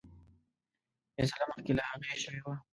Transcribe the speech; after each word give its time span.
فیصله 1.15 1.43
مخکي 1.49 1.73
له 1.77 1.83
هغه 1.89 2.13
شوې 2.23 2.41
وه. 2.45 2.55